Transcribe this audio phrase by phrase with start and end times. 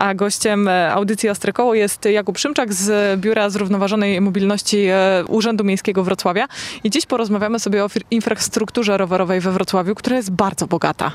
[0.00, 6.04] a gościem e, audycji Ostrykoło jest Jakub Szymczak z Biura Zrównoważonej Mobilności e, Urzędu Miejskiego
[6.04, 6.46] Wrocławia.
[6.84, 11.12] I dziś porozmawiamy sobie o infrastrukturze rowerowej we Wrocławiu, która jest bardzo bogata.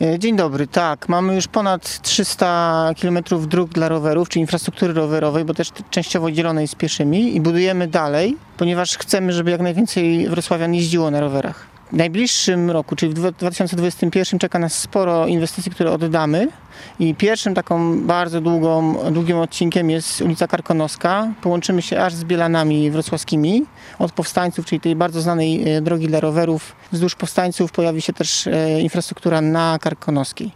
[0.00, 1.08] E, Dzień dobry, tak.
[1.08, 6.68] Mamy już ponad 300 km dróg dla rowerów, czy infrastruktury rowerowej, bo też częściowo dzielonej
[6.68, 11.77] z pieszymi i budujemy dalej, ponieważ chcemy, żeby jak najwięcej wrocławian jeździło na rowerach.
[11.92, 16.48] W najbliższym roku, czyli w dwa- 2021 czeka nas sporo inwestycji, które oddamy
[17.00, 21.28] i pierwszym taką bardzo długą, długim odcinkiem jest ulica Karkonoska.
[21.42, 23.62] Połączymy się aż z Bielanami wrocławskimi
[23.98, 26.76] od Powstańców, czyli tej bardzo znanej e, drogi dla rowerów.
[26.92, 30.52] Wzdłuż Powstańców pojawi się też e, infrastruktura na Karkonoskiej.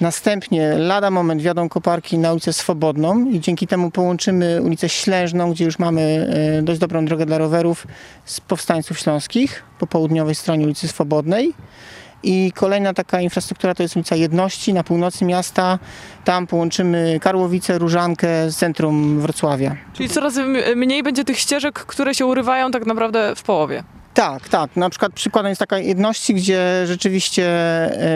[0.00, 5.64] Następnie lada moment wjadą koparki na ulicę Swobodną i dzięki temu połączymy ulicę Ślężną, gdzie
[5.64, 7.86] już mamy e, dość dobrą drogę dla rowerów
[8.24, 11.54] z powstańców śląskich po południowej stronie ulicy Swobodnej.
[12.22, 15.78] I kolejna taka infrastruktura to jest ulica Jedności na północy miasta.
[16.24, 19.76] Tam połączymy Karłowicę, Różankę z centrum Wrocławia.
[19.92, 20.34] Czyli coraz
[20.76, 23.84] mniej będzie tych ścieżek, które się urywają tak naprawdę w połowie.
[24.16, 24.76] Tak, tak.
[24.76, 27.44] Na przykład przykładem jest taka jedności, gdzie rzeczywiście,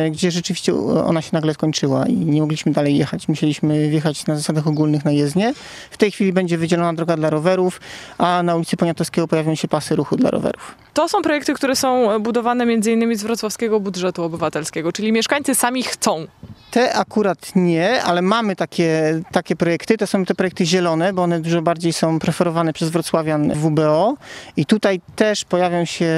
[0.07, 0.75] e, gdzie rzeczywiście
[1.07, 3.29] ona się nagle skończyła i nie mogliśmy dalej jechać.
[3.29, 5.53] Musieliśmy wjechać na zasadach ogólnych na jezdnię.
[5.91, 7.81] W tej chwili będzie wydzielona droga dla rowerów,
[8.19, 10.75] a na ulicy Poniatowskiego pojawią się pasy ruchu dla rowerów.
[10.95, 15.83] To są projekty, które są budowane między innymi z wrocławskiego budżetu obywatelskiego, czyli mieszkańcy sami
[15.83, 16.27] chcą.
[16.71, 19.97] Te akurat nie, ale mamy takie, takie projekty.
[19.97, 24.17] To są te projekty zielone, bo one dużo bardziej są preferowane przez wrocławian WBO.
[24.57, 26.11] I tutaj też pojawią się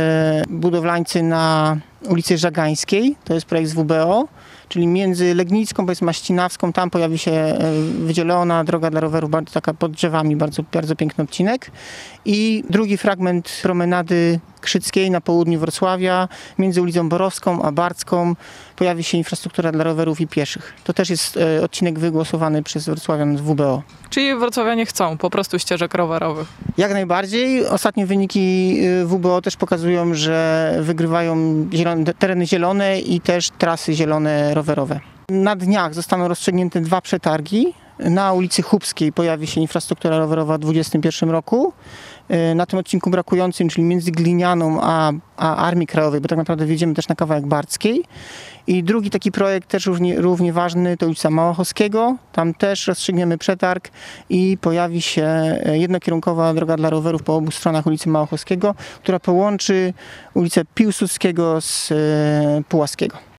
[0.48, 1.76] budowlańcy na
[2.08, 3.16] ulicy Żagańskiej.
[3.24, 4.28] To jest projekt z WBO.
[4.68, 7.56] Czyli między Legnicką, powiedzmy Maścinawską, tam pojawi się e,
[8.04, 11.70] wydzielona droga dla rowerów, bardzo taka pod drzewami, bardzo, bardzo piękny odcinek.
[12.24, 18.34] I drugi fragment promenady Krzyckiej na południu Wrocławia, między ulicą Borowską a Barcką
[18.76, 20.72] pojawi się infrastruktura dla rowerów i pieszych.
[20.84, 23.82] To też jest e, odcinek wygłosowany przez Wrocławian z WBO.
[24.10, 26.48] Czyli wrocławianie chcą po prostu ścieżek rowerowych.
[26.78, 27.66] Jak najbardziej.
[27.66, 31.36] Ostatnie wyniki y, WBO też pokazują, że wygrywają
[31.72, 35.00] zielone, tereny zielone i też trasy zielone rowerowe.
[35.28, 37.74] Na dniach zostaną rozstrzygnięte dwa przetargi.
[38.10, 41.72] Na ulicy Chubskiej pojawi się infrastruktura rowerowa w 2021 roku.
[42.30, 46.66] Y, Na tym odcinku brakującym, czyli między Glinianą a, a Armii Krajowej, bo tak naprawdę
[46.66, 48.04] wjedziemy też na kawałek Barckiej.
[48.66, 52.16] I drugi taki projekt też równie, równie ważny to ulica Małochowskiego.
[52.32, 53.90] Tam też rozstrzygniemy przetarg
[54.30, 59.94] i pojawi się e, jednokierunkowa droga dla rowerów po obu stronach ulicy Małochowskiego, która połączy
[60.34, 63.31] ulicę Piłsudskiego z e, Pułaskiego.